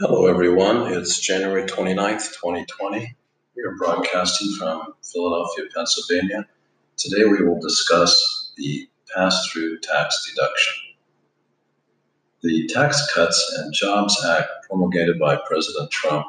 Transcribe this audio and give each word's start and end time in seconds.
Hello, 0.00 0.28
everyone. 0.28 0.92
It's 0.92 1.18
January 1.18 1.64
29th, 1.64 2.32
2020. 2.40 3.16
We 3.56 3.62
are 3.64 3.74
broadcasting 3.78 4.54
from 4.56 4.94
Philadelphia, 5.02 5.64
Pennsylvania. 5.74 6.46
Today, 6.96 7.24
we 7.24 7.44
will 7.44 7.58
discuss 7.58 8.52
the 8.56 8.88
pass 9.12 9.48
through 9.48 9.80
tax 9.80 10.30
deduction. 10.30 10.74
The 12.44 12.68
Tax 12.68 13.12
Cuts 13.12 13.56
and 13.58 13.74
Jobs 13.74 14.24
Act, 14.24 14.48
promulgated 14.68 15.18
by 15.18 15.36
President 15.48 15.90
Trump, 15.90 16.26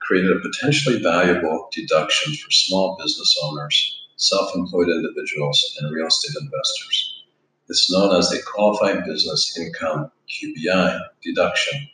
created 0.00 0.32
a 0.32 0.40
potentially 0.40 1.00
valuable 1.00 1.68
deduction 1.72 2.34
for 2.34 2.50
small 2.50 2.98
business 3.00 3.38
owners, 3.44 4.08
self 4.16 4.56
employed 4.56 4.88
individuals, 4.88 5.78
and 5.78 5.94
real 5.94 6.08
estate 6.08 6.34
investors. 6.42 7.22
It's 7.68 7.92
known 7.92 8.16
as 8.16 8.28
the 8.30 8.42
Qualified 8.44 9.04
Business 9.04 9.56
Income 9.56 10.10
QBI 10.28 10.98
deduction 11.22 11.88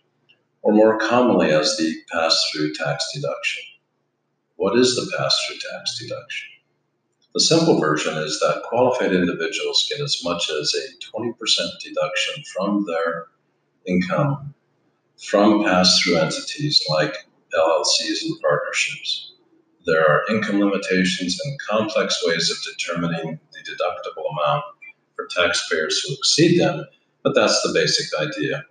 or 0.64 0.72
more 0.72 0.98
commonly 0.98 1.50
as 1.50 1.76
the 1.76 1.94
pass 2.10 2.50
through 2.50 2.74
tax 2.74 3.10
deduction. 3.14 3.62
What 4.56 4.76
is 4.78 4.96
the 4.96 5.14
pass 5.16 5.38
through 5.46 5.58
tax 5.70 5.98
deduction? 5.98 6.48
The 7.34 7.40
simple 7.40 7.78
version 7.78 8.16
is 8.16 8.40
that 8.40 8.62
qualified 8.68 9.12
individuals 9.12 9.86
get 9.90 10.00
as 10.00 10.22
much 10.24 10.50
as 10.50 10.74
a 10.74 11.16
20% 11.16 11.34
deduction 11.82 12.42
from 12.54 12.84
their 12.86 13.26
income 13.86 14.54
from 15.22 15.64
pass 15.64 16.00
through 16.00 16.16
entities 16.16 16.82
like 16.88 17.14
LLCs 17.56 18.22
and 18.24 18.40
partnerships. 18.40 19.32
There 19.86 20.06
are 20.06 20.24
income 20.30 20.60
limitations 20.60 21.38
and 21.44 21.60
complex 21.60 22.22
ways 22.26 22.50
of 22.50 22.56
determining 22.72 23.38
the 23.52 23.58
deductible 23.60 24.30
amount 24.32 24.64
for 25.14 25.26
taxpayers 25.26 26.00
who 26.00 26.14
exceed 26.14 26.58
them, 26.58 26.84
but 27.22 27.34
that's 27.34 27.62
the 27.62 27.72
basic 27.72 28.06
idea. 28.18 28.64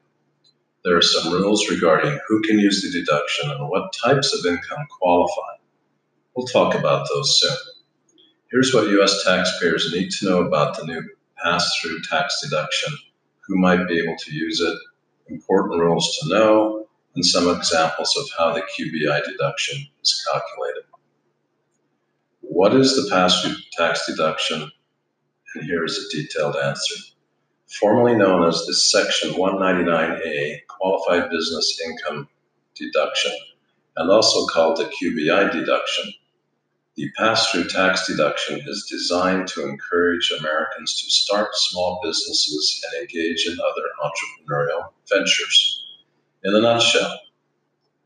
There 0.83 0.97
are 0.97 1.01
some 1.01 1.31
rules 1.31 1.69
regarding 1.69 2.19
who 2.27 2.41
can 2.41 2.59
use 2.59 2.81
the 2.81 2.91
deduction 2.91 3.49
and 3.49 3.69
what 3.69 3.93
types 3.93 4.33
of 4.33 4.45
income 4.45 4.85
qualify. 4.99 5.55
We'll 6.35 6.45
talk 6.47 6.75
about 6.75 7.07
those 7.07 7.39
soon. 7.39 7.55
Here's 8.51 8.73
what 8.73 8.89
U.S. 8.89 9.23
taxpayers 9.23 9.93
need 9.93 10.11
to 10.11 10.25
know 10.25 10.41
about 10.41 10.77
the 10.77 10.85
new 10.85 11.01
pass 11.41 11.79
through 11.79 12.01
tax 12.01 12.41
deduction, 12.43 12.93
who 13.47 13.57
might 13.57 13.87
be 13.87 13.97
able 13.97 14.17
to 14.17 14.33
use 14.33 14.59
it, 14.59 14.77
important 15.27 15.79
rules 15.79 16.17
to 16.17 16.29
know, 16.29 16.85
and 17.15 17.25
some 17.25 17.49
examples 17.49 18.17
of 18.17 18.25
how 18.37 18.53
the 18.53 18.61
QBI 18.61 19.23
deduction 19.23 19.87
is 20.01 20.25
calculated. 20.29 20.83
What 22.41 22.75
is 22.75 22.95
the 22.95 23.09
pass 23.09 23.41
through 23.41 23.55
tax 23.71 24.05
deduction? 24.05 24.69
And 25.55 25.63
here 25.63 25.85
is 25.85 25.97
a 25.97 26.15
detailed 26.17 26.57
answer 26.57 26.95
formerly 27.79 28.15
known 28.15 28.47
as 28.47 28.65
the 28.65 28.73
Section 28.73 29.31
199A 29.31 30.65
Qualified 30.67 31.29
Business 31.29 31.81
Income 31.83 32.27
Deduction, 32.75 33.31
and 33.97 34.09
also 34.09 34.45
called 34.47 34.77
the 34.77 34.85
QBI 34.85 35.51
deduction. 35.51 36.11
The 36.95 37.09
pass 37.17 37.49
through 37.49 37.69
tax 37.69 38.05
deduction 38.05 38.61
is 38.67 38.87
designed 38.89 39.47
to 39.49 39.67
encourage 39.67 40.31
Americans 40.39 41.01
to 41.01 41.09
start 41.09 41.49
small 41.53 41.99
businesses 42.03 42.83
and 42.85 43.01
engage 43.01 43.47
in 43.47 43.57
other 43.59 43.87
entrepreneurial 44.03 44.89
ventures. 45.09 45.85
In 46.43 46.55
a 46.55 46.61
nutshell, 46.61 47.19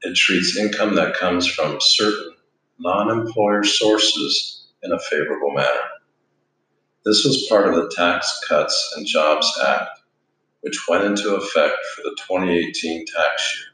it 0.04 0.16
treats 0.16 0.58
income 0.58 0.96
that 0.96 1.16
comes 1.16 1.48
from 1.48 1.80
certain 1.82 2.36
non 2.80 3.10
employer 3.10 3.64
sources 3.64 4.68
in 4.84 4.92
a 4.94 5.00
favorable 5.00 5.52
manner. 5.52 5.90
This 7.08 7.24
was 7.24 7.48
part 7.48 7.70
of 7.70 7.76
the 7.76 7.90
Tax 7.96 8.42
Cuts 8.50 8.94
and 8.98 9.08
Jobs 9.08 9.50
Act, 9.66 10.02
which 10.60 10.90
went 10.90 11.06
into 11.06 11.36
effect 11.36 11.78
for 11.96 12.02
the 12.02 12.18
2018 12.28 13.06
tax 13.06 13.56
year. 13.56 13.68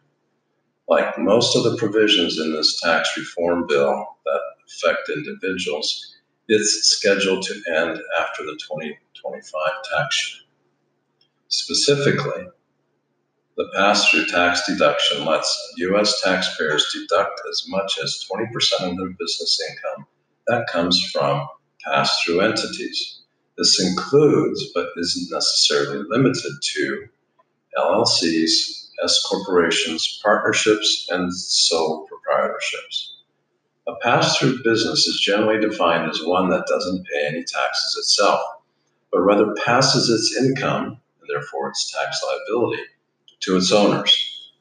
Like 0.87 1.17
most 1.17 1.55
of 1.55 1.63
the 1.63 1.75
provisions 1.75 2.37
in 2.37 2.53
this 2.53 2.79
tax 2.79 3.17
reform 3.17 3.65
bill 3.67 4.05
that 4.23 4.39
affect 4.67 5.09
individuals, 5.09 6.15
it's 6.47 6.87
scheduled 6.87 7.41
to 7.45 7.55
end 7.75 7.99
after 8.19 8.45
the 8.45 8.55
2025 8.69 9.71
tax 9.91 10.31
year. 10.31 10.43
Specifically, 11.47 12.45
the 13.57 13.71
pass 13.75 14.09
through 14.09 14.27
tax 14.27 14.61
deduction 14.67 15.25
lets 15.25 15.73
U.S. 15.77 16.21
taxpayers 16.21 16.85
deduct 16.93 17.41
as 17.49 17.65
much 17.67 17.97
as 17.97 18.23
20% 18.31 18.91
of 18.91 18.95
their 18.95 19.09
business 19.17 19.59
income 19.71 20.05
that 20.45 20.67
comes 20.71 21.09
from 21.11 21.47
pass 21.83 22.21
through 22.21 22.41
entities. 22.41 23.21
This 23.57 23.79
includes, 23.79 24.71
but 24.73 24.87
isn't 24.97 25.31
necessarily 25.31 26.03
limited 26.09 26.53
to, 26.61 27.07
LLCs, 27.77 28.89
S 29.03 29.23
corporations, 29.29 30.19
partnerships, 30.23 31.07
and 31.11 31.33
sole 31.33 32.07
proprietorships. 32.07 33.09
A 33.87 33.93
pass 34.01 34.37
through 34.37 34.63
business 34.63 35.07
is 35.07 35.19
generally 35.19 35.59
defined 35.59 36.09
as 36.09 36.23
one 36.23 36.49
that 36.49 36.65
doesn't 36.67 37.05
pay 37.05 37.27
any 37.27 37.43
taxes 37.43 37.97
itself, 37.97 38.41
but 39.11 39.21
rather 39.21 39.53
passes 39.65 40.09
its 40.09 40.35
income, 40.35 40.97
and 41.19 41.29
therefore 41.29 41.69
its 41.69 41.91
tax 41.91 42.21
liability, 42.23 42.83
to 43.41 43.57
its 43.57 43.71
owners. 43.71 44.51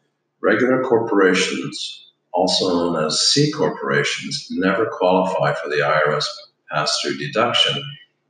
Regular 0.41 0.83
corporations, 0.83 2.11
also 2.33 2.69
known 2.69 3.05
as 3.05 3.23
C 3.23 3.53
corporations, 3.53 4.49
never 4.51 4.87
qualify 4.87 5.55
for 5.55 5.69
the 5.69 5.77
IRS 5.77 6.27
pass 6.71 6.99
through 7.01 7.17
deduction 7.17 7.83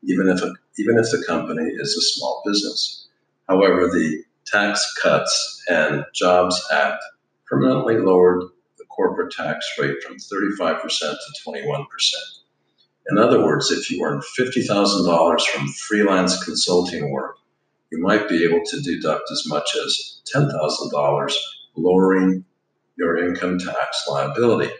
even 0.05 0.29
if, 0.29 0.43
a, 0.43 0.53
even 0.79 0.99
if 0.99 1.11
the 1.11 1.25
company 1.27 1.71
is 1.75 1.97
a 1.97 2.03
small 2.03 2.43
business. 2.45 3.09
However, 3.49 3.89
the 3.89 4.25
Tax 4.47 4.95
Cuts 5.01 5.63
and 5.69 6.05
Jobs 6.15 6.61
Act 6.73 7.03
permanently 7.47 7.99
lowered 7.99 8.43
the 8.79 8.85
corporate 8.87 9.33
tax 9.33 9.67
rate 9.79 10.03
from 10.03 10.17
35% 10.17 10.81
to 10.81 11.17
21%. 11.47 11.87
In 13.11 13.19
other 13.19 13.43
words, 13.43 13.71
if 13.71 13.91
you 13.91 14.05
earn 14.05 14.21
$50,000 14.39 15.41
from 15.41 15.69
freelance 15.69 16.43
consulting 16.45 17.11
work, 17.11 17.37
you 17.91 18.01
might 18.01 18.29
be 18.29 18.45
able 18.45 18.61
to 18.65 18.81
deduct 18.81 19.31
as 19.31 19.45
much 19.47 19.77
as 19.85 20.23
$10,000, 20.35 21.33
lowering 21.77 22.45
your 22.97 23.19
income 23.19 23.59
tax 23.59 24.05
liability. 24.09 24.73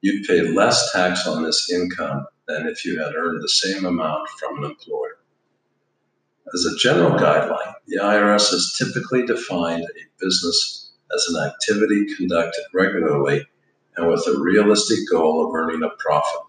You'd 0.00 0.26
pay 0.26 0.40
less 0.52 0.90
tax 0.92 1.26
on 1.26 1.42
this 1.42 1.70
income 1.70 2.26
than 2.50 2.66
if 2.66 2.84
you 2.84 2.98
had 2.98 3.14
earned 3.14 3.42
the 3.42 3.48
same 3.48 3.84
amount 3.84 4.28
from 4.38 4.58
an 4.58 4.70
employer. 4.70 5.18
As 6.52 6.64
a 6.64 6.76
general 6.76 7.12
guideline, 7.12 7.74
the 7.86 7.98
IRS 7.98 8.50
has 8.50 8.76
typically 8.76 9.24
defined 9.24 9.84
a 9.84 10.24
business 10.24 10.92
as 11.14 11.26
an 11.28 11.44
activity 11.44 12.06
conducted 12.16 12.64
regularly 12.74 13.46
and 13.96 14.08
with 14.08 14.26
a 14.26 14.38
realistic 14.38 14.98
goal 15.10 15.46
of 15.46 15.54
earning 15.54 15.82
a 15.82 15.90
profit. 15.98 16.40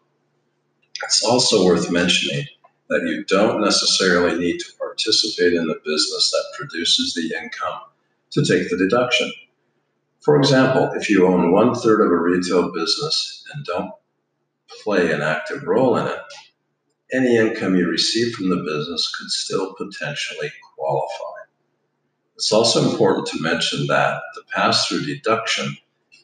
It's 1.04 1.24
also 1.24 1.66
worth 1.66 1.92
mentioning 1.92 2.46
that 2.90 3.04
you 3.04 3.24
don't 3.26 3.62
necessarily 3.62 4.38
need 4.38 4.60
to 4.60 4.74
participate 4.78 5.54
in 5.54 5.68
the 5.68 5.80
business 5.86 6.32
that 6.32 6.58
produces 6.58 7.14
the 7.14 7.36
income 7.38 7.82
to 8.32 8.44
take 8.44 8.70
the 8.70 8.78
deduction. 8.78 9.32
For 10.20 10.38
example, 10.38 10.92
if 10.96 11.10
you 11.10 11.28
own 11.28 11.52
one 11.52 11.74
third 11.74 12.02
of 12.02 12.12
a 12.12 12.18
retail 12.18 12.72
business 12.72 13.44
and 13.54 13.66
don't 13.66 13.92
play 14.84 15.12
an 15.12 15.22
active 15.22 15.64
role 15.64 15.98
in 15.98 16.08
it, 16.08 16.20
any 17.14 17.38
income 17.38 17.76
you 17.76 17.88
receive 17.88 18.34
from 18.34 18.50
the 18.50 18.58
business 18.58 19.14
could 19.18 19.30
still 19.30 19.74
potentially 19.76 20.52
qualify. 20.76 21.42
It's 22.36 22.52
also 22.52 22.90
important 22.90 23.28
to 23.28 23.42
mention 23.42 23.88
that 23.88 24.22
the 24.34 24.42
pass 24.54 24.88
through 24.88 25.06
deduction 25.06 25.78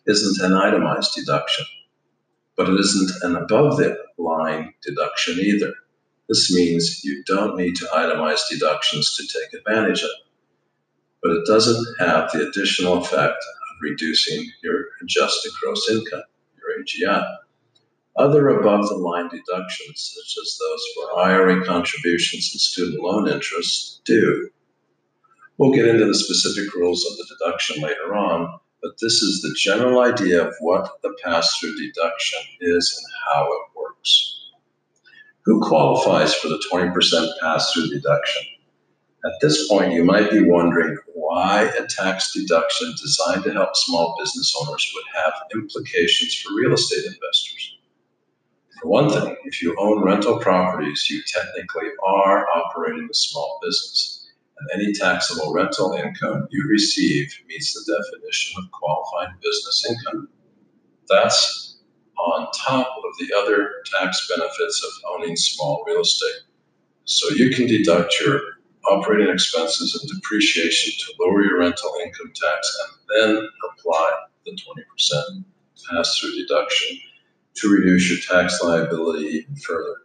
isn't 0.05 0.43
an 0.43 0.53
itemized 0.57 1.13
deduction, 1.15 1.65
but 2.55 2.69
it 2.69 2.79
isn't 2.79 3.23
an 3.23 3.35
above 3.35 3.77
the 3.77 3.97
line 4.17 4.73
deduction 4.81 5.39
either. 5.39 5.73
This 6.29 6.51
means 6.53 7.03
you 7.03 7.23
don't 7.25 7.55
need 7.57 7.75
to 7.77 7.85
itemize 7.85 8.49
deductions 8.49 9.15
to 9.15 9.27
take 9.27 9.53
advantage 9.53 10.01
of 10.01 10.09
it, 10.09 10.27
but 11.21 11.31
it 11.31 11.45
doesn't 11.45 11.85
have 11.99 12.31
the 12.31 12.47
additional 12.47 12.97
effect 12.97 13.37
of 13.37 13.81
reducing 13.81 14.49
your 14.63 14.85
adjusted 15.01 15.51
gross 15.61 15.89
income, 15.89 16.23
your 16.57 16.83
AGI. 16.83 17.37
Other 18.17 18.49
above 18.49 18.89
the 18.89 18.95
line 18.95 19.29
deductions, 19.29 20.15
such 20.15 20.41
as 20.41 20.57
those 20.57 20.83
for 20.95 21.19
IRA 21.19 21.63
contributions 21.63 22.49
and 22.51 22.59
student 22.59 23.03
loan 23.03 23.27
interest, 23.27 24.01
do. 24.05 24.49
We'll 25.57 25.73
get 25.73 25.87
into 25.87 26.05
the 26.05 26.15
specific 26.15 26.73
rules 26.73 27.05
of 27.05 27.17
the 27.17 27.35
deduction 27.37 27.83
later 27.83 28.15
on, 28.15 28.59
but 28.81 28.93
this 29.01 29.21
is 29.21 29.41
the 29.41 29.55
general 29.55 30.01
idea 30.01 30.47
of 30.47 30.53
what 30.61 30.99
the 31.03 31.15
pass 31.23 31.57
through 31.57 31.75
deduction 31.77 32.39
is 32.59 32.95
and 32.97 33.13
how 33.29 33.43
it 33.45 33.79
works. 33.79 34.49
Who 35.45 35.61
qualifies 35.61 36.33
for 36.33 36.47
the 36.47 36.63
20% 36.71 37.39
pass 37.39 37.71
through 37.71 37.89
deduction? 37.89 38.43
At 39.25 39.33
this 39.41 39.67
point, 39.67 39.93
you 39.93 40.03
might 40.03 40.31
be 40.31 40.43
wondering 40.43 40.97
why 41.13 41.63
a 41.63 41.85
tax 41.85 42.33
deduction 42.33 42.93
designed 42.99 43.43
to 43.43 43.53
help 43.53 43.75
small 43.75 44.15
business 44.19 44.55
owners 44.59 44.91
would 44.95 45.23
have 45.23 45.33
implications 45.53 46.33
for 46.35 46.55
real 46.55 46.73
estate 46.73 47.05
investors. 47.05 47.76
For 48.81 48.89
one 48.89 49.09
thing, 49.09 49.35
if 49.45 49.61
you 49.61 49.75
own 49.79 50.03
rental 50.03 50.39
properties, 50.39 51.07
you 51.09 51.21
technically 51.25 51.89
are 52.05 52.47
operating 52.49 53.07
a 53.09 53.13
small 53.13 53.59
business, 53.63 54.29
and 54.59 54.81
any 54.81 54.93
taxable 54.93 55.51
rental 55.51 55.93
income 55.93 56.47
you 56.51 56.67
receive 56.69 57.33
meets 57.47 57.73
the 57.73 57.91
definition 57.91 58.61
of 58.61 58.71
qualified 58.71 59.39
business 59.41 59.85
income. 59.89 60.27
That's 61.09 61.79
on 62.17 62.47
top 62.55 62.87
of 62.87 63.17
the 63.19 63.33
other 63.35 63.69
tax 63.99 64.27
benefits 64.27 64.83
of 64.83 65.11
owning 65.13 65.35
small 65.35 65.83
real 65.87 66.01
estate. 66.01 66.41
So 67.05 67.29
you 67.29 67.49
can 67.49 67.67
deduct 67.67 68.13
your 68.19 68.41
operating 68.89 69.33
expenses 69.33 69.95
and 69.95 70.09
depreciation 70.09 70.93
to 70.99 71.23
lower 71.23 71.43
your 71.43 71.59
rental 71.59 71.91
income 72.03 72.31
tax 72.35 72.77
and 72.83 73.35
then 73.37 73.49
apply 73.71 74.11
the 74.45 74.51
20% 74.51 75.43
pass 75.89 76.17
through 76.17 76.35
deduction 76.35 76.97
to 77.57 77.69
reduce 77.69 78.09
your 78.09 78.19
tax 78.19 78.61
liability 78.61 79.25
even 79.27 79.55
further. 79.55 79.95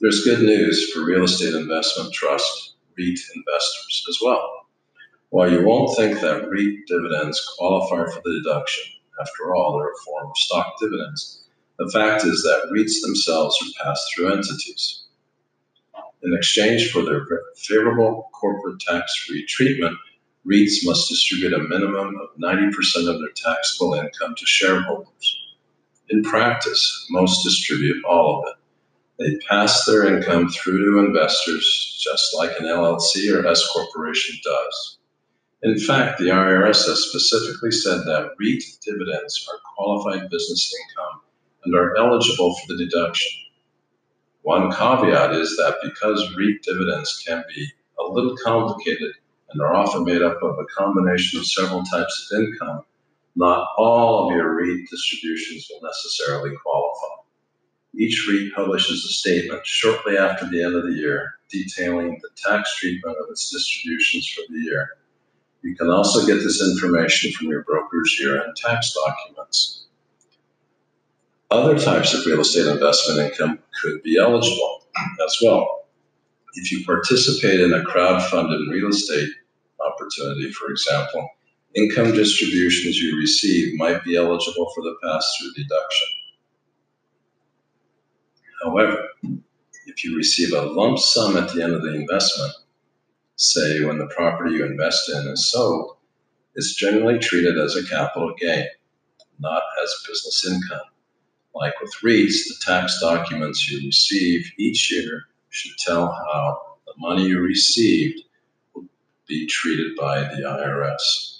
There's 0.00 0.24
good 0.24 0.40
news 0.40 0.90
for 0.92 1.04
real 1.04 1.24
estate 1.24 1.54
investment 1.54 2.12
trust 2.12 2.74
REIT 2.98 3.18
investors 3.34 4.04
as 4.08 4.18
well. 4.22 4.66
While 5.30 5.50
you 5.50 5.64
won't 5.64 5.96
think 5.96 6.20
that 6.20 6.48
REIT 6.48 6.86
dividends 6.86 7.40
qualify 7.58 8.10
for 8.10 8.20
the 8.24 8.42
deduction, 8.42 8.84
after 9.20 9.54
all, 9.54 9.76
they're 9.76 9.88
a 9.88 10.04
form 10.04 10.30
of 10.30 10.36
stock 10.36 10.74
dividends, 10.80 11.48
the 11.78 11.90
fact 11.90 12.24
is 12.24 12.42
that 12.42 12.70
REITs 12.72 13.02
themselves 13.02 13.56
are 13.62 13.84
pass 13.84 14.06
through 14.14 14.32
entities. 14.32 15.04
In 16.22 16.34
exchange 16.34 16.90
for 16.90 17.02
their 17.02 17.26
favorable 17.56 18.30
corporate 18.32 18.80
tax 18.80 19.14
free 19.26 19.44
treatment, 19.46 19.96
REITs 20.46 20.84
must 20.84 21.08
distribute 21.08 21.52
a 21.52 21.58
minimum 21.58 22.16
of 22.20 22.38
90% 22.40 23.08
of 23.08 23.20
their 23.20 23.30
taxable 23.34 23.94
income 23.94 24.34
to 24.36 24.46
shareholders. 24.46 25.45
In 26.08 26.22
practice, 26.22 27.06
most 27.10 27.42
distribute 27.42 28.04
all 28.04 28.38
of 28.38 28.44
it. 28.48 28.56
They 29.18 29.46
pass 29.48 29.84
their 29.84 30.06
income 30.06 30.48
through 30.50 30.84
to 30.84 31.06
investors 31.06 31.98
just 32.02 32.34
like 32.34 32.52
an 32.60 32.66
LLC 32.66 33.34
or 33.34 33.46
S 33.46 33.66
corporation 33.72 34.36
does. 34.44 34.98
In 35.62 35.78
fact, 35.78 36.18
the 36.18 36.26
IRS 36.26 36.86
has 36.86 37.08
specifically 37.08 37.72
said 37.72 38.04
that 38.04 38.32
REIT 38.38 38.62
dividends 38.84 39.48
are 39.50 39.58
qualified 39.74 40.30
business 40.30 40.72
income 40.72 41.22
and 41.64 41.74
are 41.74 41.96
eligible 41.96 42.54
for 42.54 42.66
the 42.68 42.84
deduction. 42.84 43.32
One 44.42 44.70
caveat 44.70 45.32
is 45.32 45.56
that 45.56 45.78
because 45.82 46.36
REIT 46.36 46.62
dividends 46.62 47.24
can 47.26 47.42
be 47.48 47.66
a 47.98 48.04
little 48.04 48.36
complicated 48.36 49.12
and 49.50 49.60
are 49.60 49.74
often 49.74 50.04
made 50.04 50.22
up 50.22 50.40
of 50.42 50.58
a 50.58 50.66
combination 50.66 51.40
of 51.40 51.46
several 51.46 51.82
types 51.82 52.30
of 52.30 52.40
income, 52.40 52.82
not 53.36 53.68
all 53.76 54.26
of 54.26 54.36
your 54.36 54.54
REIT 54.54 54.88
distributions 54.90 55.68
will 55.70 55.86
necessarily 55.86 56.56
qualify. 56.56 57.22
Each 57.94 58.26
REIT 58.28 58.54
publishes 58.54 59.04
a 59.04 59.08
statement 59.08 59.64
shortly 59.66 60.16
after 60.16 60.48
the 60.48 60.62
end 60.62 60.74
of 60.74 60.84
the 60.84 60.92
year 60.92 61.34
detailing 61.50 62.18
the 62.22 62.30
tax 62.36 62.76
treatment 62.76 63.16
of 63.18 63.26
its 63.30 63.50
distributions 63.50 64.26
for 64.28 64.42
the 64.50 64.58
year. 64.58 64.88
You 65.62 65.74
can 65.76 65.90
also 65.90 66.26
get 66.26 66.42
this 66.42 66.62
information 66.62 67.32
from 67.32 67.48
your 67.48 67.62
broker's 67.64 68.18
year 68.18 68.42
end 68.42 68.56
tax 68.56 68.94
documents. 68.94 69.86
Other 71.50 71.78
types 71.78 72.12
of 72.14 72.26
real 72.26 72.40
estate 72.40 72.66
investment 72.66 73.20
income 73.20 73.58
could 73.80 74.02
be 74.02 74.18
eligible 74.18 74.86
as 75.24 75.38
well. 75.42 75.86
If 76.54 76.72
you 76.72 76.84
participate 76.84 77.60
in 77.60 77.72
a 77.72 77.82
crowd-funded 77.82 78.68
real 78.70 78.88
estate 78.88 79.28
opportunity, 79.80 80.50
for 80.52 80.70
example, 80.70 81.28
income 81.76 82.12
distributions 82.12 82.98
you 82.98 83.18
receive 83.18 83.78
might 83.78 84.02
be 84.02 84.16
eligible 84.16 84.70
for 84.74 84.82
the 84.82 84.96
pass-through 85.04 85.52
deduction. 85.52 86.08
However, 88.64 89.08
if 89.86 90.02
you 90.02 90.16
receive 90.16 90.52
a 90.52 90.62
lump 90.62 90.98
sum 90.98 91.36
at 91.36 91.52
the 91.52 91.62
end 91.62 91.74
of 91.74 91.82
the 91.82 91.94
investment, 91.94 92.52
say 93.36 93.84
when 93.84 93.98
the 93.98 94.06
property 94.06 94.54
you 94.54 94.64
invest 94.64 95.10
in 95.10 95.28
is 95.28 95.50
sold, 95.50 95.98
it's 96.54 96.74
generally 96.74 97.18
treated 97.18 97.58
as 97.58 97.76
a 97.76 97.86
capital 97.86 98.32
gain, 98.38 98.66
not 99.38 99.62
as 99.82 100.04
business 100.08 100.46
income. 100.46 100.86
Like 101.54 101.78
with 101.80 101.92
REITs, 102.02 102.48
the 102.48 102.54
tax 102.64 102.98
documents 103.00 103.70
you 103.70 103.86
receive 103.86 104.50
each 104.58 104.90
year 104.90 105.24
should 105.50 105.76
tell 105.78 106.06
how 106.06 106.76
the 106.86 106.94
money 106.96 107.26
you 107.26 107.40
received 107.40 108.22
will 108.74 108.86
be 109.28 109.46
treated 109.46 109.94
by 109.96 110.20
the 110.20 110.42
IRS. 110.42 111.35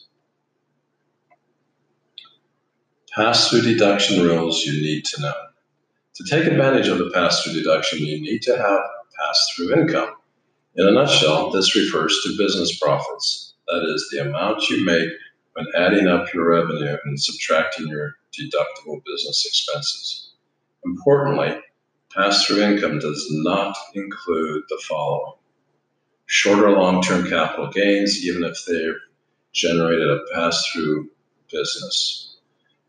Pass 3.16 3.48
through 3.48 3.62
deduction 3.62 4.22
rules 4.22 4.66
you 4.66 4.72
need 4.82 5.06
to 5.06 5.22
know. 5.22 5.32
To 6.16 6.24
take 6.28 6.44
advantage 6.46 6.88
of 6.88 6.98
the 6.98 7.10
pass 7.14 7.42
through 7.42 7.54
deduction, 7.54 8.00
you 8.00 8.20
need 8.20 8.42
to 8.42 8.54
have 8.54 8.80
pass 9.18 9.48
through 9.56 9.72
income. 9.72 10.16
In 10.74 10.86
a 10.86 10.90
nutshell, 10.90 11.50
this 11.50 11.74
refers 11.74 12.20
to 12.22 12.36
business 12.36 12.78
profits. 12.78 13.54
That 13.68 13.90
is, 13.94 14.06
the 14.12 14.28
amount 14.28 14.68
you 14.68 14.84
make 14.84 15.08
when 15.54 15.64
adding 15.74 16.08
up 16.08 16.32
your 16.34 16.50
revenue 16.50 16.98
and 17.06 17.18
subtracting 17.18 17.88
your 17.88 18.16
deductible 18.38 19.02
business 19.06 19.46
expenses. 19.46 20.34
Importantly, 20.84 21.58
pass 22.14 22.44
through 22.44 22.64
income 22.64 22.98
does 22.98 23.26
not 23.30 23.78
include 23.94 24.64
the 24.68 24.82
following 24.86 25.32
short 26.26 26.58
or 26.58 26.72
long 26.72 27.00
term 27.00 27.26
capital 27.26 27.70
gains, 27.70 28.22
even 28.26 28.44
if 28.44 28.62
they've 28.66 29.00
generated 29.54 30.10
a 30.10 30.20
pass 30.34 30.66
through 30.66 31.08
business. 31.50 32.35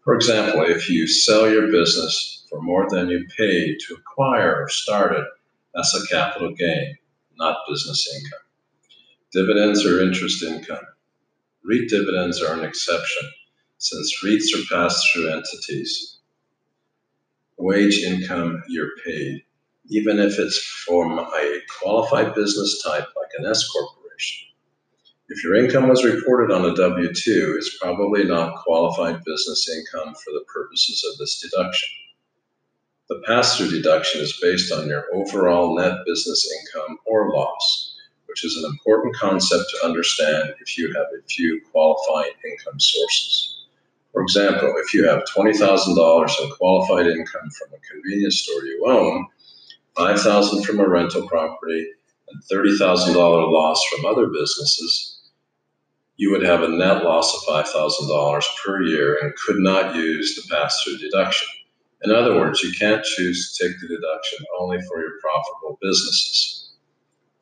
For 0.07 0.15
example, 0.15 0.61
if 0.61 0.89
you 0.89 1.05
sell 1.05 1.51
your 1.51 1.69
business 1.69 2.45
for 2.49 2.61
more 2.61 2.87
than 2.89 3.09
you 3.09 3.27
paid 3.37 3.75
to 3.81 3.95
acquire 3.95 4.63
or 4.63 4.69
start 4.69 5.11
it, 5.11 5.25
that's 5.75 5.93
a 5.93 6.07
capital 6.07 6.53
gain, 6.53 6.95
not 7.37 7.57
business 7.67 8.07
income. 8.15 8.39
Dividends 9.33 9.85
or 9.85 9.99
interest 9.99 10.43
income. 10.43 10.85
REIT 11.65 11.89
dividends 11.89 12.41
are 12.41 12.57
an 12.57 12.63
exception 12.63 13.29
since 13.79 14.23
REITs 14.23 14.57
are 14.57 14.65
pass 14.73 15.05
through 15.11 15.27
entities. 15.27 16.19
Wage 17.57 17.97
income 17.97 18.63
you're 18.69 18.95
paid, 19.03 19.43
even 19.89 20.19
if 20.19 20.39
it's 20.39 20.57
from 20.87 21.19
a 21.19 21.59
qualified 21.81 22.33
business 22.33 22.81
type 22.81 23.07
like 23.17 23.31
an 23.39 23.45
S 23.45 23.67
corporation. 23.67 24.47
If 25.29 25.43
your 25.43 25.55
income 25.55 25.89
was 25.89 26.05
reported 26.05 26.53
on 26.53 26.63
a 26.63 26.73
W 26.73 27.13
2, 27.13 27.55
it's 27.57 27.77
probably 27.79 28.23
not 28.23 28.63
qualified 28.63 29.25
business 29.25 29.67
income 29.69 30.15
for 30.15 30.31
the 30.31 30.45
purposes 30.47 31.03
of 31.03 31.17
this 31.17 31.41
deduction. 31.41 31.89
The 33.09 33.21
pass 33.27 33.57
through 33.57 33.71
deduction 33.71 34.21
is 34.21 34.39
based 34.41 34.71
on 34.71 34.87
your 34.87 35.03
overall 35.13 35.75
net 35.75 35.97
business 36.05 36.49
income 36.49 36.97
or 37.05 37.29
loss, 37.33 37.97
which 38.27 38.45
is 38.45 38.55
an 38.55 38.69
important 38.71 39.17
concept 39.17 39.65
to 39.71 39.85
understand 39.85 40.53
if 40.61 40.77
you 40.77 40.93
have 40.93 41.07
a 41.07 41.27
few 41.27 41.59
qualifying 41.73 42.31
income 42.49 42.79
sources. 42.79 43.65
For 44.13 44.21
example, 44.21 44.75
if 44.77 44.93
you 44.93 45.05
have 45.09 45.25
$20,000 45.35 46.41
in 46.41 46.51
qualified 46.51 47.07
income 47.07 47.49
from 47.49 47.73
a 47.73 47.91
convenience 47.91 48.43
store 48.43 48.63
you 48.63 48.85
own, 48.87 49.27
$5,000 49.97 50.65
from 50.65 50.79
a 50.79 50.87
rental 50.87 51.27
property, 51.27 51.85
and 52.29 52.41
$30,000 52.43 53.13
loss 53.15 53.83
from 53.89 54.05
other 54.05 54.27
businesses, 54.27 55.16
you 56.17 56.31
would 56.31 56.43
have 56.43 56.63
a 56.63 56.67
net 56.67 57.03
loss 57.03 57.33
of 57.35 57.65
$5,000 57.65 58.43
per 58.65 58.81
year 58.81 59.19
and 59.21 59.35
could 59.35 59.59
not 59.59 59.95
use 59.95 60.35
the 60.35 60.53
pass 60.53 60.81
through 60.83 60.97
deduction. 60.97 61.47
In 62.03 62.11
other 62.11 62.35
words, 62.35 62.61
you 62.61 62.71
can't 62.77 63.03
choose 63.03 63.55
to 63.55 63.67
take 63.67 63.79
the 63.79 63.87
deduction 63.87 64.39
only 64.59 64.79
for 64.87 64.99
your 64.99 65.13
profitable 65.21 65.77
businesses. 65.79 66.71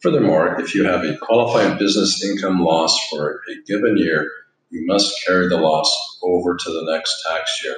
Furthermore, 0.01 0.59
if 0.59 0.75
you 0.75 0.83
have 0.83 1.05
a 1.05 1.17
qualified 1.17 1.79
business 1.79 2.23
income 2.23 2.59
loss 2.59 3.07
for 3.09 3.41
a 3.49 3.63
given 3.65 3.97
year, 3.97 4.29
you 4.71 4.85
must 4.85 5.25
carry 5.25 5.47
the 5.47 5.57
loss 5.57 6.19
over 6.21 6.55
to 6.55 6.69
the 6.69 6.91
next 6.91 7.23
tax 7.27 7.63
year. 7.63 7.77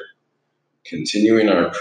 Continuing 0.86 1.48
our 1.48 1.72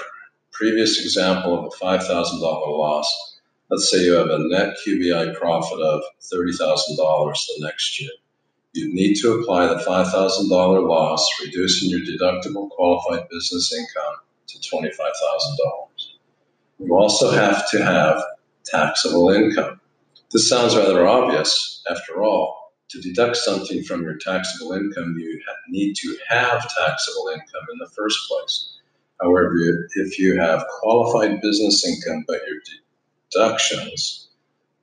previous 0.53 1.01
example 1.03 1.59
of 1.59 1.65
a 1.65 1.85
$5,000 1.85 2.41
loss, 2.41 3.39
let's 3.71 3.91
say 3.91 4.05
you 4.05 4.13
have 4.13 4.29
a 4.29 4.39
net 4.39 4.77
QBI 4.87 5.39
profit 5.39 5.81
of 5.81 6.03
$30,000 6.21 6.57
the 6.59 7.65
next 7.65 8.01
year 8.01 8.11
you 8.77 8.93
need 8.93 9.15
to 9.15 9.33
apply 9.33 9.67
the 9.67 9.77
$5,000 9.77 10.89
loss, 10.89 11.27
reducing 11.45 11.89
your 11.91 12.01
deductible 12.01 12.69
qualified 12.71 13.29
business 13.31 13.73
income 13.73 14.17
to 14.49 14.59
$25,000. 14.59 14.91
You 16.79 16.95
also 16.95 17.31
have 17.31 17.69
to 17.71 17.83
have 17.83 18.23
taxable 18.65 19.31
income. 19.31 19.81
This 20.33 20.49
sounds 20.49 20.77
rather 20.77 21.07
obvious. 21.07 21.83
After 21.89 22.23
all, 22.23 22.75
to 22.91 23.01
deduct 23.01 23.37
something 23.37 23.83
from 23.83 24.03
your 24.03 24.17
taxable 24.19 24.73
income, 24.73 25.17
you 25.19 25.41
need 25.69 25.95
to 25.97 26.17
have 26.29 26.69
taxable 26.77 27.29
income 27.33 27.67
in 27.73 27.79
the 27.79 27.91
first 27.97 28.19
place. 28.29 28.75
However, 29.21 29.89
if 29.95 30.19
you 30.19 30.39
have 30.39 30.67
qualified 30.81 31.41
business 31.41 31.87
income, 31.87 32.25
but 32.29 32.43
your 32.47 32.59
deductions, 33.33 34.29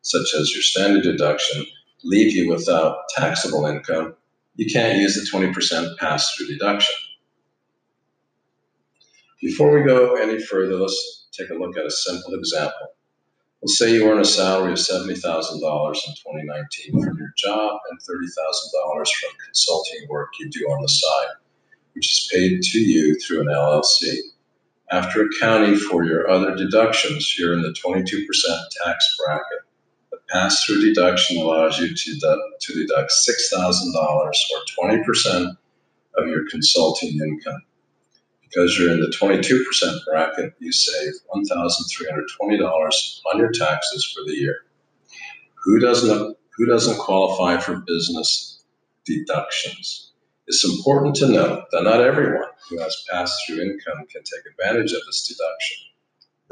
such 0.01 0.33
as 0.33 0.51
your 0.51 0.63
standard 0.63 1.03
deduction, 1.03 1.65
leave 2.03 2.35
you 2.35 2.49
without 2.49 2.97
taxable 3.15 3.65
income, 3.65 4.15
you 4.55 4.71
can't 4.71 4.99
use 4.99 5.15
the 5.15 5.37
20% 5.37 5.97
pass 5.97 6.33
through 6.33 6.47
deduction. 6.47 6.95
Before 9.41 9.77
we 9.77 9.85
go 9.85 10.15
any 10.15 10.39
further, 10.39 10.75
let's 10.75 11.27
take 11.31 11.49
a 11.49 11.55
look 11.55 11.77
at 11.77 11.85
a 11.85 11.91
simple 11.91 12.35
example. 12.35 12.95
Let's 13.61 13.77
say 13.77 13.93
you 13.93 14.09
earn 14.09 14.19
a 14.19 14.25
salary 14.25 14.73
of 14.73 14.77
$70,000 14.77 15.07
in 15.07 15.15
2019 15.15 17.03
from 17.03 17.17
your 17.17 17.33
job 17.37 17.79
and 17.89 17.99
$30,000 17.99 19.07
from 19.07 19.29
consulting 19.45 20.07
work 20.09 20.29
you 20.39 20.49
do 20.49 20.65
on 20.65 20.81
the 20.81 20.89
side, 20.89 21.35
which 21.93 22.11
is 22.11 22.29
paid 22.31 22.61
to 22.61 22.79
you 22.79 23.17
through 23.19 23.41
an 23.41 23.47
LLC. 23.47 24.17
After 24.91 25.23
accounting 25.23 25.77
for 25.77 26.03
your 26.03 26.29
other 26.29 26.55
deductions, 26.55 27.37
you're 27.39 27.53
in 27.53 27.61
the 27.61 27.73
22% 27.73 28.25
tax 28.83 29.17
bracket. 29.17 29.62
Pass 30.33 30.63
through 30.63 30.81
deduction 30.81 31.37
allows 31.37 31.79
you 31.79 31.95
to, 31.95 32.39
to 32.59 32.73
deduct 32.73 33.11
$6,000 33.11 33.95
or 33.95 34.31
20% 34.83 35.57
of 36.17 36.27
your 36.27 36.49
consulting 36.49 37.19
income 37.19 37.61
because 38.41 38.77
you're 38.77 38.91
in 38.91 38.99
the 38.99 39.07
22% 39.07 39.65
bracket, 40.05 40.53
you 40.59 40.71
save 40.71 41.13
$1,320 41.33 43.19
on 43.31 43.37
your 43.37 43.51
taxes 43.51 44.05
for 44.05 44.23
the 44.25 44.35
year. 44.35 44.57
Who 45.63 45.79
doesn't, 45.79 46.37
who 46.57 46.65
doesn't 46.65 46.99
qualify 46.99 47.59
for 47.59 47.83
business 47.87 48.63
deductions? 49.05 50.13
It's 50.47 50.63
important 50.63 51.15
to 51.17 51.29
note 51.29 51.65
that 51.71 51.83
not 51.83 52.01
everyone 52.01 52.49
who 52.69 52.79
has 52.79 53.03
pass 53.09 53.35
through 53.45 53.61
income 53.61 54.05
can 54.11 54.23
take 54.23 54.51
advantage 54.51 54.93
of 54.93 55.01
this 55.05 55.27
deduction. 55.27 55.92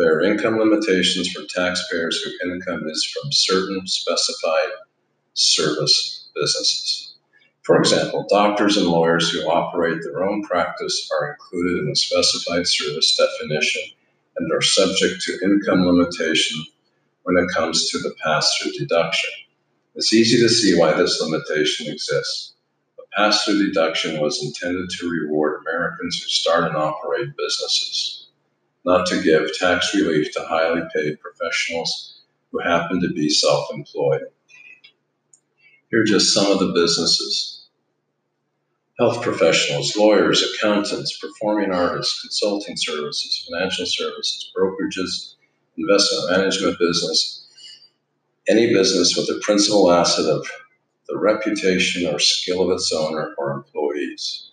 There 0.01 0.15
are 0.15 0.24
income 0.24 0.58
limitations 0.58 1.29
for 1.29 1.43
taxpayers 1.43 2.24
whose 2.24 2.39
income 2.43 2.89
is 2.89 3.05
from 3.05 3.31
certain 3.31 3.86
specified 3.86 4.72
service 5.36 6.27
businesses. 6.34 7.13
For 7.62 7.77
example, 7.77 8.25
doctors 8.27 8.77
and 8.77 8.88
lawyers 8.88 9.29
who 9.29 9.48
operate 9.48 10.00
their 10.01 10.24
own 10.24 10.41
practice 10.41 11.08
are 11.15 11.29
included 11.34 11.81
in 11.81 11.89
the 11.89 11.96
specified 11.96 12.65
service 12.65 13.15
definition 13.15 13.84
and 14.38 14.51
are 14.51 14.62
subject 14.62 15.22
to 15.22 15.39
income 15.43 15.86
limitation 15.86 16.65
when 17.22 17.38
it 17.38 17.53
comes 17.53 17.88
to 17.91 18.00
the 18.00 18.15
pass 18.24 18.58
through 18.58 18.72
deduction. 18.72 19.29
It's 19.93 20.13
easy 20.13 20.39
to 20.39 20.50
see 20.50 20.79
why 20.79 20.93
this 20.93 21.22
limitation 21.22 21.93
exists. 21.93 22.55
The 22.98 23.03
pass 23.15 23.46
through 23.46 23.67
deduction 23.67 24.20
was 24.20 24.43
intended 24.43 24.89
to 24.89 25.08
reward 25.08 25.62
Americans 25.62 26.20
who 26.20 26.27
start 26.27 26.63
and 26.63 26.75
operate 26.75 27.38
businesses, 27.38 28.21
not 28.85 29.05
to 29.07 29.21
give 29.21 29.55
tax 29.57 29.93
relief 29.95 30.31
to 30.33 30.41
highly 30.41 30.81
paid 30.95 31.19
professionals 31.19 32.21
who 32.51 32.59
happen 32.59 33.01
to 33.01 33.09
be 33.13 33.29
self 33.29 33.67
employed. 33.73 34.21
Here 35.89 36.01
are 36.01 36.05
just 36.05 36.33
some 36.33 36.51
of 36.51 36.59
the 36.59 36.73
businesses 36.73 37.61
health 39.01 39.23
professionals, 39.23 39.95
lawyers, 39.97 40.43
accountants, 40.43 41.17
performing 41.17 41.71
artists, 41.71 42.21
consulting 42.21 42.77
services, 42.77 43.47
financial 43.50 43.85
services, 43.88 44.51
brokerages, 44.55 45.35
investment 45.75 46.29
management 46.29 46.77
business, 46.77 47.47
any 48.47 48.71
business 48.71 49.17
with 49.17 49.27
a 49.35 49.39
principal 49.41 49.91
asset 49.91 50.25
of 50.25 50.47
the 51.07 51.17
reputation 51.17 52.05
or 52.13 52.19
skill 52.19 52.61
of 52.61 52.69
its 52.69 52.93
owner 52.93 53.33
or 53.39 53.51
employees. 53.53 54.50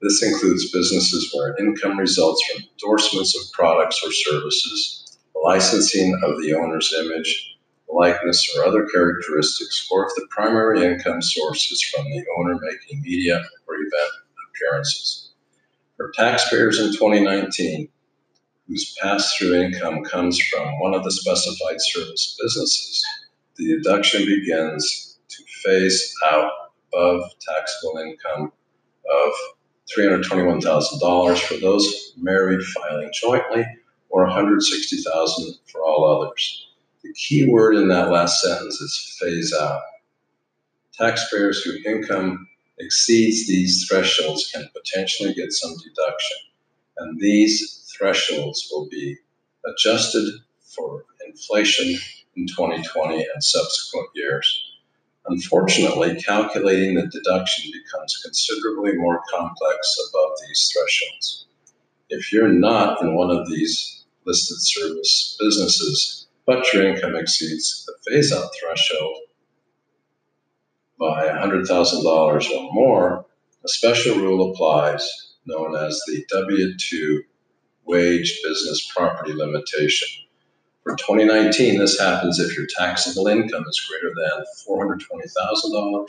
This 0.00 0.22
includes 0.22 0.70
businesses 0.70 1.32
where 1.34 1.56
income 1.58 1.98
results 1.98 2.40
from 2.46 2.62
endorsements 2.62 3.36
of 3.36 3.52
products 3.52 4.00
or 4.04 4.12
services, 4.12 5.18
licensing 5.34 6.14
of 6.22 6.40
the 6.40 6.54
owner's 6.54 6.92
image, 6.92 7.56
likeness, 7.88 8.56
or 8.56 8.64
other 8.64 8.86
characteristics, 8.86 9.88
or 9.90 10.06
if 10.06 10.12
the 10.14 10.26
primary 10.30 10.84
income 10.84 11.20
source 11.20 11.70
is 11.72 11.82
from 11.82 12.04
the 12.04 12.24
owner 12.38 12.58
making 12.60 13.02
media 13.02 13.42
or 13.66 13.74
event 13.74 14.12
appearances. 14.50 15.32
For 15.96 16.12
taxpayers 16.14 16.78
in 16.78 16.92
2019, 16.92 17.88
whose 18.68 18.94
pass 19.02 19.34
through 19.34 19.54
income 19.54 20.04
comes 20.04 20.40
from 20.40 20.78
one 20.78 20.94
of 20.94 21.02
the 21.02 21.10
specified 21.10 21.80
service 21.80 22.36
businesses, 22.40 23.02
the 23.56 23.76
deduction 23.76 24.24
begins 24.26 25.18
to 25.28 25.42
phase 25.64 26.14
out 26.26 26.52
above 26.92 27.22
taxable 27.40 27.98
income 27.98 28.52
of 29.10 29.32
$321,000 29.96 31.38
for 31.38 31.56
those 31.56 32.12
married 32.16 32.62
filing 32.62 33.10
jointly 33.12 33.66
or 34.10 34.26
$160,000 34.26 35.58
for 35.70 35.82
all 35.84 36.04
others. 36.04 36.68
The 37.02 37.12
key 37.14 37.48
word 37.50 37.76
in 37.76 37.88
that 37.88 38.10
last 38.10 38.42
sentence 38.42 38.80
is 38.80 39.16
phase 39.20 39.54
out. 39.54 39.80
Taxpayers 40.92 41.62
whose 41.62 41.84
income 41.86 42.48
exceeds 42.78 43.46
these 43.46 43.86
thresholds 43.88 44.50
can 44.50 44.68
potentially 44.74 45.32
get 45.32 45.52
some 45.52 45.76
deduction, 45.76 46.36
and 46.98 47.20
these 47.20 47.88
thresholds 47.96 48.68
will 48.70 48.88
be 48.88 49.16
adjusted 49.64 50.28
for 50.62 51.04
inflation 51.26 51.98
in 52.36 52.46
2020 52.46 53.26
and 53.32 53.44
subsequent 53.44 54.08
years. 54.14 54.67
Unfortunately, 55.30 56.20
calculating 56.22 56.94
the 56.94 57.06
deduction 57.06 57.70
becomes 57.72 58.16
considerably 58.24 58.94
more 58.94 59.20
complex 59.30 59.96
above 60.08 60.30
these 60.46 60.72
thresholds. 60.72 61.46
If 62.08 62.32
you're 62.32 62.48
not 62.48 63.02
in 63.02 63.14
one 63.14 63.30
of 63.30 63.48
these 63.48 64.04
listed 64.24 64.58
service 64.60 65.36
businesses, 65.38 66.26
but 66.46 66.72
your 66.72 66.86
income 66.86 67.14
exceeds 67.14 67.84
the 67.86 68.10
phase 68.10 68.32
out 68.32 68.50
threshold 68.58 69.18
by 70.98 71.28
$100,000 71.28 72.50
or 72.50 72.72
more, 72.72 73.26
a 73.64 73.68
special 73.68 74.16
rule 74.16 74.50
applies 74.50 75.06
known 75.46 75.76
as 75.76 76.00
the 76.06 76.24
W 76.30 76.76
2 76.76 77.22
wage 77.84 78.40
business 78.42 78.90
property 78.94 79.32
limitation. 79.32 80.08
For 80.88 80.96
2019, 80.96 81.78
this 81.78 82.00
happens 82.00 82.38
if 82.38 82.56
your 82.56 82.66
taxable 82.78 83.28
income 83.28 83.64
is 83.68 83.86
greater 83.90 84.14
than 84.14 84.42
$420,000 84.66 86.06